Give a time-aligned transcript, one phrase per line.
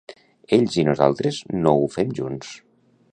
[0.57, 2.53] Ells i nosaltres no ho fem junts.